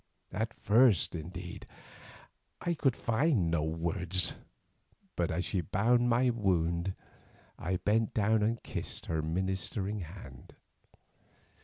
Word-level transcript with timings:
At 0.31 0.55
first, 0.55 1.13
indeed, 1.13 1.67
I 2.59 2.73
could 2.73 2.95
find 2.95 3.51
no 3.51 3.61
words, 3.61 4.33
but 5.15 5.29
as 5.29 5.45
she 5.45 5.61
bound 5.61 6.09
my 6.09 6.31
wound, 6.31 6.95
I 7.59 7.75
bent 7.77 8.15
down 8.15 8.41
and 8.41 8.63
kissed 8.63 9.05
her 9.05 9.21
ministering 9.21 9.99
hand. 9.99 10.55